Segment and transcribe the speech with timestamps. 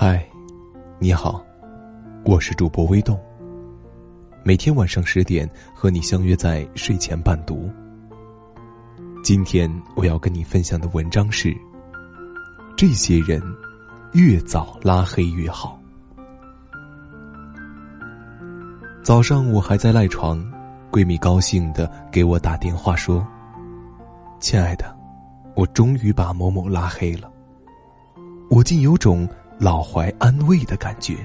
[0.00, 0.24] 嗨，
[1.00, 1.44] 你好，
[2.24, 3.18] 我是主播微动。
[4.44, 7.68] 每天晚上十点和你相约在睡前伴读。
[9.24, 11.52] 今天我要跟你分享的文章是：
[12.76, 13.42] 这些人
[14.12, 15.76] 越早拉黑越好。
[19.02, 20.40] 早上我还在赖床，
[20.92, 23.26] 闺蜜高兴的给我打电话说
[24.38, 24.96] ：“亲爱的，
[25.56, 27.28] 我终于把某某拉黑了。”
[28.48, 29.28] 我竟有种。
[29.58, 31.16] 老怀安慰的感觉，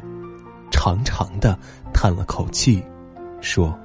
[0.72, 1.58] 长长的
[1.94, 2.84] 叹了口气，
[3.42, 3.78] 说：“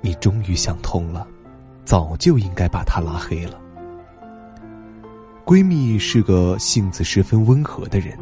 [0.00, 1.26] 你终于想通了，
[1.84, 3.60] 早就应该把他拉黑了。”
[5.44, 8.18] 闺蜜是个性子十分温和的人，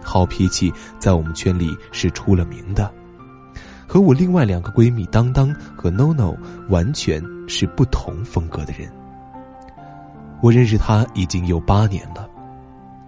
[0.00, 2.88] 好脾气在我们圈里是出了名的，
[3.88, 6.36] 和我另外两个闺蜜当当和 NONO
[6.68, 8.88] 完全是不同风格的人。
[10.40, 12.29] 我认识她已经有八年了。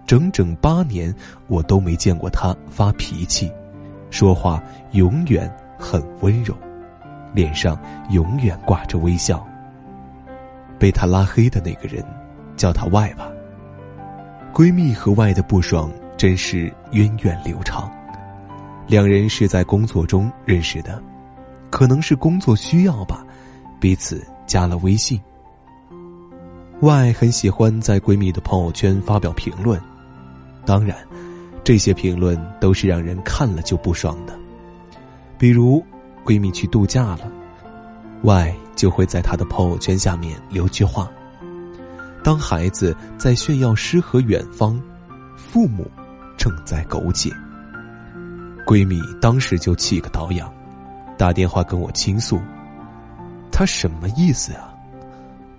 [0.05, 1.13] 整整八年，
[1.47, 3.51] 我都没见过他发脾气，
[4.09, 6.53] 说话永远很温柔，
[7.33, 7.77] 脸上
[8.09, 9.45] 永远挂着微笑。
[10.77, 12.03] 被他拉黑的那个人，
[12.57, 13.29] 叫他 Y 吧。
[14.53, 17.89] 闺蜜和 Y 的不爽真是源远流长，
[18.85, 21.01] 两人是在工作中认识的，
[21.69, 23.25] 可能是工作需要吧，
[23.79, 25.19] 彼此加了微信。
[26.81, 29.81] Y 很喜欢在闺蜜的朋友圈发表评论。
[30.65, 30.97] 当然，
[31.63, 34.37] 这些评论都是让人看了就不爽的。
[35.37, 35.83] 比如，
[36.25, 37.31] 闺蜜去度假了
[38.21, 41.09] ，Y 就会在她的朋友圈下面留句话
[42.23, 44.81] ：“当孩子在炫耀诗和远方，
[45.35, 45.85] 父母
[46.37, 47.29] 正在苟且。”
[48.65, 50.49] 闺蜜当时就气个倒仰，
[51.17, 52.39] 打电话跟我倾诉
[53.51, 54.73] ：“她什么意思啊？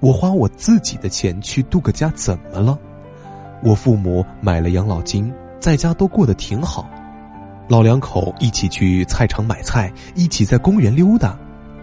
[0.00, 2.78] 我花我自己的钱去度个假，怎么了？”
[3.64, 6.86] 我父母买了养老金，在家都过得挺好，
[7.66, 11.34] 老两口一起去菜场买菜，一起在公园溜达，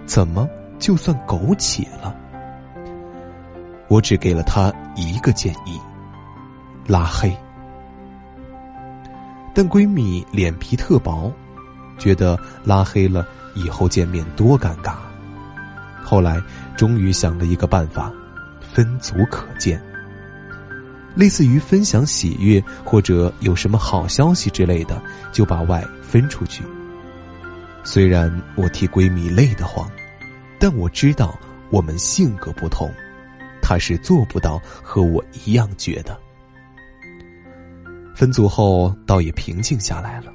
[0.06, 0.48] 怎么
[0.78, 2.16] 就算苟且了？
[3.88, 5.80] 我只给了他一个建议：
[6.86, 7.36] 拉黑。
[9.52, 11.34] 但闺蜜脸皮特薄，
[11.98, 14.94] 觉得拉黑了以后见面多尴尬。
[16.04, 16.40] 后来
[16.78, 18.12] 终于想了一个办法，
[18.62, 19.82] 分组可见。
[21.16, 25.02] 类似于分享喜悦或者有什么好消息之类的，
[25.32, 26.64] 就把外分出去。
[27.84, 29.90] 虽然我替闺蜜累得慌，
[30.60, 31.38] 但我知道
[31.70, 32.92] 我们性格不同，
[33.62, 36.18] 她是做不到和我一样觉得。
[38.14, 40.32] 分组后倒也平静下来了。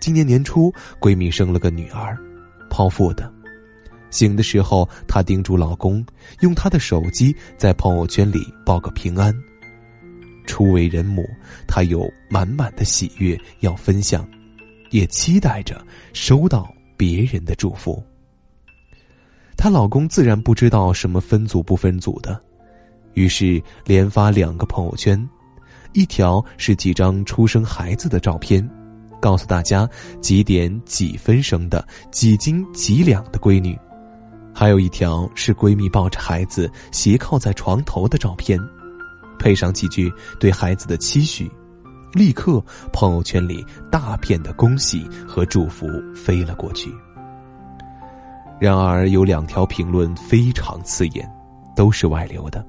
[0.00, 2.18] 今年年初，闺蜜生了个女儿，
[2.68, 3.32] 剖腹的。
[4.10, 6.04] 醒的时候，她叮嘱老公
[6.40, 9.32] 用她的手机在朋友圈里报个平安。
[10.48, 11.28] 初为人母，
[11.68, 14.26] 她有满满的喜悦要分享，
[14.90, 18.02] 也期待着收到别人的祝福。
[19.56, 22.40] 她老公自然不知道什么分组不分组的，
[23.12, 25.28] 于是连发两个朋友圈，
[25.92, 28.66] 一条是几张出生孩子的照片，
[29.20, 29.88] 告诉大家
[30.20, 33.76] 几点几分生的、几斤几两的闺女；
[34.54, 38.58] 还有一条是闺蜜抱着孩子斜靠在床头的照片。
[39.38, 41.50] 配上几句对孩子的期许，
[42.12, 42.62] 立刻
[42.92, 46.92] 朋友圈里大片的恭喜和祝福飞了过去。
[48.60, 51.30] 然而有两条评论非常刺眼，
[51.76, 52.64] 都是外流的。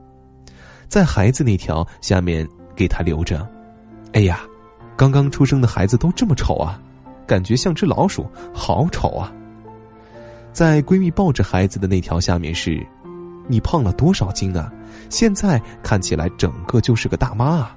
[0.88, 3.48] 在孩子那条下面给他留着
[4.14, 4.42] ：“哎呀，
[4.96, 6.80] 刚刚出生的孩子都这么丑啊，
[7.26, 9.34] 感觉像只老鼠，好丑啊。”
[10.54, 12.86] 在闺蜜抱着孩子的那条下面是。
[13.52, 14.72] 你胖了多少斤啊？
[15.10, 17.76] 现在看起来整个就是个大妈啊！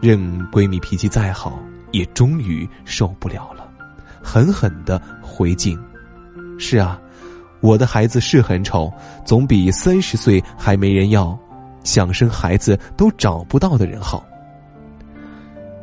[0.00, 0.18] 任
[0.50, 1.58] 闺蜜脾气再好，
[1.92, 3.68] 也终于受不了了，
[4.22, 5.78] 狠狠的回敬
[6.58, 6.98] ：“是啊，
[7.60, 8.92] 我的孩子是很丑，
[9.24, 11.38] 总比三十岁还没人要，
[11.84, 14.24] 想生孩子都找不到的人好。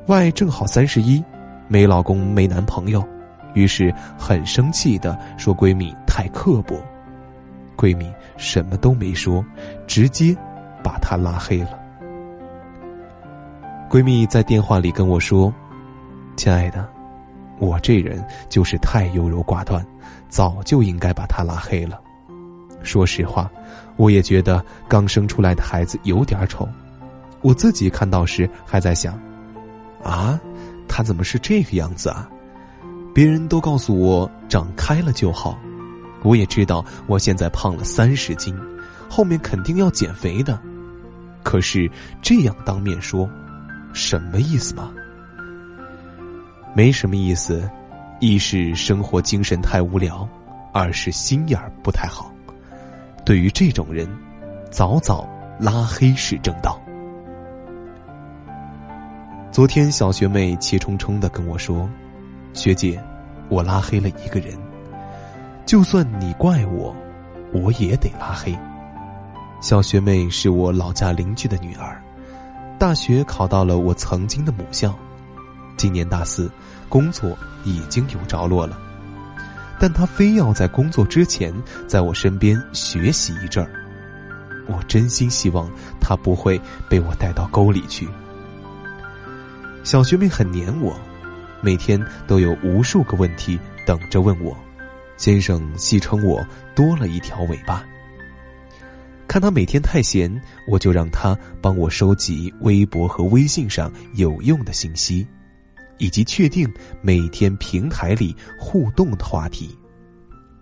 [0.08, 1.24] 外正好三十一，
[1.68, 3.08] 没老公没男朋友，
[3.54, 6.76] 于是很生气的说：“闺蜜太刻薄。”
[7.78, 9.46] 闺蜜什么都没说，
[9.86, 10.36] 直接
[10.84, 11.80] 把她拉黑了。
[13.90, 15.54] 闺蜜在电话里跟我说
[16.36, 16.86] ：“亲爱的，
[17.58, 19.86] 我这人就是太优柔寡断，
[20.28, 21.98] 早就应该把他拉黑了。
[22.84, 23.50] 说实话，
[23.96, 26.68] 我也觉得刚生出来的孩子有点丑。
[27.42, 29.18] 我自己看到时还在想：
[30.04, 30.38] 啊，
[30.88, 32.30] 他怎么是这个样子啊？
[33.14, 35.58] 别人都告诉我长开了就好。”
[36.24, 38.58] 我也知道我现在胖了三十斤，
[39.10, 40.60] 后面肯定要减肥的。
[41.44, 41.90] 可是
[42.22, 43.30] 这样当面说，
[43.94, 44.92] 什么意思嘛？
[46.76, 47.70] 没什么意思，
[48.20, 50.28] 一是生活精神太无聊，
[50.74, 52.32] 二是心眼不太好。
[53.26, 54.08] 对于这种人，
[54.70, 55.28] 早早
[55.60, 56.80] 拉黑是正道。
[59.52, 61.90] 昨天小学妹气冲冲的跟我说
[62.54, 63.02] ：“学姐，
[63.50, 64.56] 我拉黑了一个人，
[65.68, 66.96] 就算你怪我，
[67.52, 68.58] 我也得拉黑。”
[69.60, 72.02] 小学妹是我老家邻居的女儿，
[72.80, 74.98] 大学考到了我曾经的母校，
[75.76, 76.50] 今年大四，
[76.88, 78.80] 工作已经有着落了，
[79.78, 81.54] 但她非要在工作之前
[81.86, 83.70] 在我身边学习一阵儿。
[84.68, 85.70] 我真心希望
[86.00, 88.08] 她不会被我带到沟里去。
[89.84, 90.96] 小学妹很黏我，
[91.60, 94.56] 每天都有无数个问题等着问我，
[95.18, 97.86] 先生戏称我多了一条尾巴。
[99.28, 100.34] 看他每天太闲，
[100.68, 105.28] 我就让他帮我收集微博和微信上有用的信息，
[105.98, 106.72] 以及确定
[107.02, 109.78] 每天平台里互动的话题。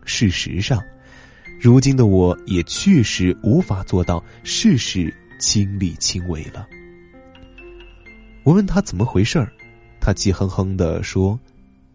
[0.04, 0.82] 事实上，
[1.60, 6.68] 如今的我也确实无法做到事事亲力亲为了。
[8.44, 9.52] 我问他怎么回事儿，
[10.02, 11.40] 他气哼哼的说：“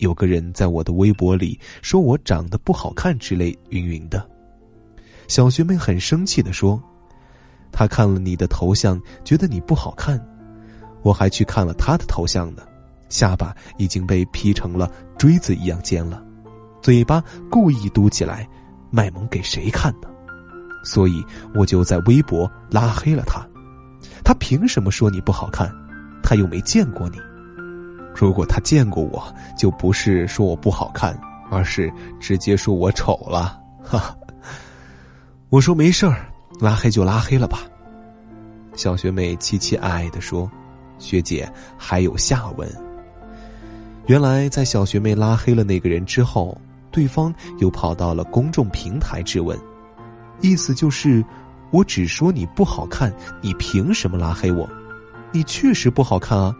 [0.00, 4.28] 有个人在我的微博里说我长得不好看之类云云的。”
[5.28, 6.82] 小学妹很生气的说
[7.70, 10.20] ：“他看了你的头像，觉得你不好看。
[11.02, 12.62] 我还去看了他的头像呢，
[13.08, 16.22] 下巴已经被 P 成了锥子一样尖了，
[16.82, 18.48] 嘴巴故意嘟起来，
[18.90, 20.08] 卖萌给谁看呢？
[20.82, 21.24] 所以
[21.54, 23.46] 我就在微博拉黑了他。
[24.24, 25.72] 他凭什么说你不好看？
[26.22, 27.18] 他又没见过你。
[28.14, 31.18] 如果他见过我，就不是说我不好看，
[31.50, 34.16] 而是直接说我丑了。”哈。
[35.48, 36.26] 我说没事儿，
[36.60, 37.60] 拉黑就拉黑了吧。
[38.74, 40.48] 小学妹凄凄哀哀的说
[40.98, 42.68] ：“学姐还有下文。”
[44.06, 46.56] 原来在小学妹拉黑了那个人之后，
[46.90, 49.58] 对方又跑到了公众平台质问，
[50.40, 51.24] 意思就是：
[51.72, 54.68] 我只说你不好看，你凭什么拉黑我？
[55.32, 56.54] 你确实不好看啊，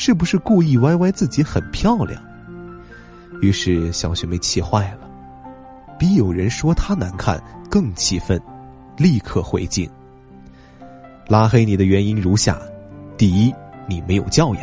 [0.00, 2.22] 是不是故意歪歪自己很漂亮？
[3.40, 5.10] 于是小学妹气坏了。
[5.98, 8.40] 比有人说她难看更气愤，
[8.96, 9.90] 立刻回敬。
[11.26, 12.60] 拉黑你的原因如下：
[13.16, 13.52] 第一，
[13.88, 14.62] 你没有教养，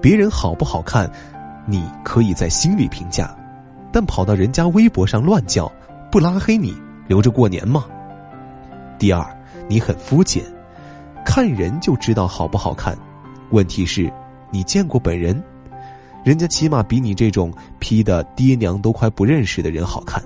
[0.00, 1.06] 别人好不好看，
[1.66, 3.36] 你可以在心里评价，
[3.92, 5.70] 但跑到人家微博上乱叫，
[6.10, 6.74] 不拉黑你
[7.06, 7.84] 留着过年吗？
[8.98, 9.22] 第二，
[9.68, 10.42] 你很肤浅，
[11.26, 12.96] 看人就知道好不好看，
[13.50, 14.10] 问题是，
[14.52, 15.42] 你见过本人，
[16.22, 20.22] 人家起码比你这种 P 的爹娘都快不认识的人好看。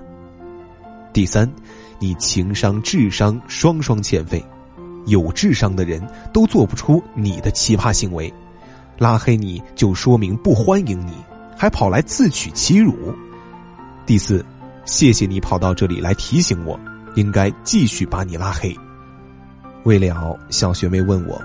[1.13, 1.49] 第三，
[1.97, 4.43] 你情商、智商双双欠费，
[5.05, 8.31] 有智商的人都做不出你的奇葩行为，
[8.97, 11.13] 拉黑你就说明不欢迎你，
[11.57, 12.93] 还跑来自取其辱。
[14.05, 14.45] 第四，
[14.85, 16.77] 谢谢你跑到这里来提醒我，
[17.15, 18.75] 应该继续把你拉黑。
[19.83, 21.41] 未了，小学妹问我，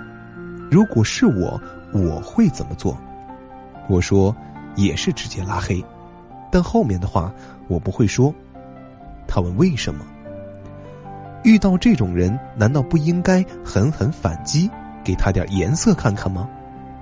[0.69, 1.61] 如果是我，
[1.93, 2.97] 我会怎么做？
[3.89, 4.35] 我说，
[4.77, 5.85] 也是直接拉黑，
[6.51, 7.33] 但后面的话
[7.69, 8.35] 我不会说。
[9.27, 10.05] 他问：“为什么
[11.43, 14.71] 遇到这种人，难道不应该狠狠反击，
[15.03, 16.49] 给他点颜色看看吗？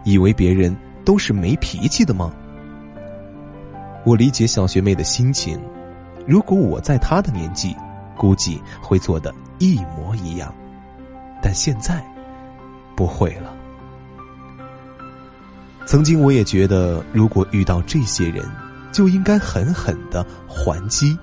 [0.05, 2.33] 以为别人都是没脾气的吗？”
[4.05, 5.61] 我理解小学妹的心情，
[6.27, 7.77] 如果我在她的年纪，
[8.17, 10.55] 估计会做的一模一样，
[11.43, 12.03] 但现在
[12.97, 13.55] 不会了。
[15.91, 18.49] 曾经我也觉得，如果遇到这些人，
[18.93, 21.19] 就应该狠狠的还击。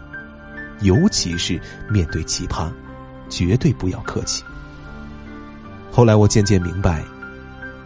[0.82, 1.58] 尤其是
[1.90, 2.70] 面对奇葩，
[3.30, 4.44] 绝对不要客气。
[5.90, 7.02] 后来我渐渐明白，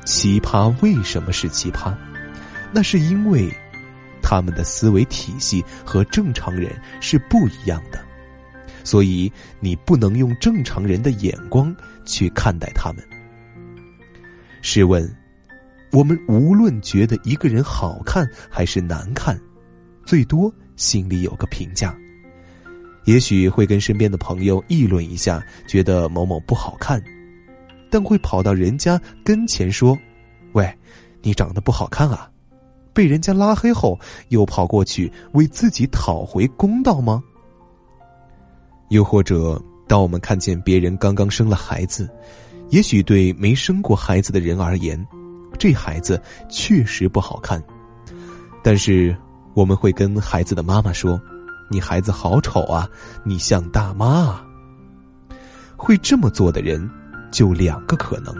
[0.06, 1.94] 奇葩为什么是奇葩，
[2.72, 3.48] 那是因为
[4.20, 8.04] 他们的思维体系和正常人是不一样的，
[8.84, 13.04] 所以你不能用正常人的眼光去看待他们。
[14.64, 15.08] 试问，
[15.92, 19.40] 我们无论觉得一个人好看还是难看，
[20.06, 21.96] 最多心里有个评价。
[23.06, 27.04] 也许会跟身边的朋友议论一下，觉得某某不好看，
[27.90, 29.98] 但会跑到人家跟前说
[30.54, 30.72] ：“喂，
[31.22, 32.30] 你长得不好看啊！”
[32.94, 37.24] 被人家拉黑后，又跑过去为自己讨回公道吗？
[38.90, 42.10] 又或者，当我们看见别人刚刚生了孩子，
[42.70, 45.04] 也许对没生过孩子的人而言，
[45.62, 47.64] 这孩子确实不好看，
[48.64, 49.16] 但是
[49.54, 51.22] 我们会跟孩子的妈妈说。
[51.70, 52.90] 你孩子好丑啊！
[53.24, 54.46] 你像大妈啊！
[55.78, 56.90] 会这么做的人，
[57.32, 58.36] 就两个可能：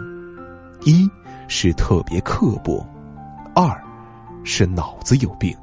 [0.82, 1.08] 一
[1.48, 2.86] 是特别刻薄，
[3.54, 3.82] 二
[4.44, 5.56] 是脑子有病，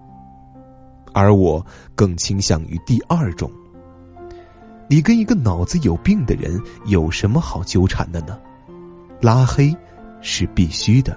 [1.14, 1.64] 而我
[1.94, 3.52] 更倾向于第二种。
[4.88, 8.40] 你跟一个脑子有病的人有什么好纠缠的呢？
[9.22, 9.72] 拉黑
[10.22, 11.16] 是必须的，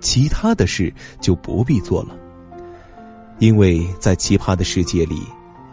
[0.00, 2.16] 其他的事就不必做了。
[3.38, 5.22] 因为在奇葩的世界里，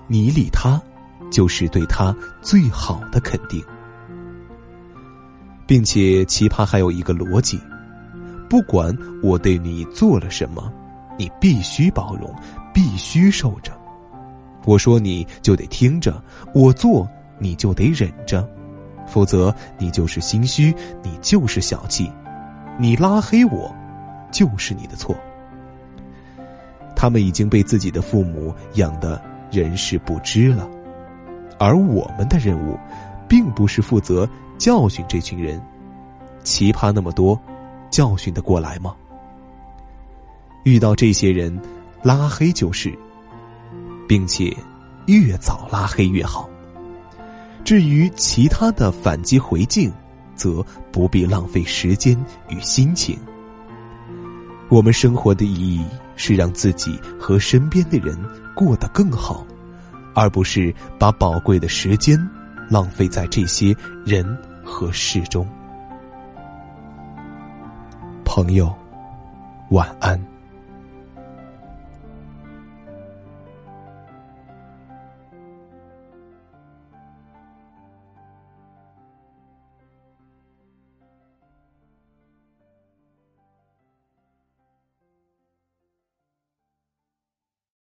[0.07, 0.81] 你理他，
[1.29, 3.61] 就是对他最好的肯定，
[5.65, 7.59] 并且奇葩还有一个逻辑：
[8.49, 10.71] 不管我对你做了什么，
[11.17, 12.33] 你必须包容，
[12.73, 13.77] 必须受着。
[14.63, 17.05] 我说你就得听着，我做
[17.37, 18.47] 你就得忍着，
[19.05, 22.09] 否则你就是心虚，你就是小气，
[22.79, 23.73] 你拉黑我，
[24.31, 25.15] 就是你的错。
[26.95, 30.67] 他们已经被自己的父母养得人事不知了，
[31.59, 32.77] 而我们的任务，
[33.27, 35.61] 并不是负责教训这群人，
[36.43, 37.39] 奇葩那么多，
[37.91, 38.95] 教训得过来吗？
[40.63, 41.59] 遇到这些人，
[42.01, 42.97] 拉黑就是。
[44.07, 44.55] 并且，
[45.07, 46.49] 越早拉黑越好。
[47.65, 49.91] 至于其他的反击回敬，
[50.33, 52.17] 则不必浪费时间
[52.47, 53.19] 与心情。
[54.69, 58.17] 我们生活的意义是让自己和身边的人
[58.53, 59.45] 过得更好，
[60.13, 62.19] 而不是把宝贵的时间
[62.69, 65.47] 浪费在这些人和事中。
[68.25, 68.73] 朋友，
[69.69, 70.36] 晚安。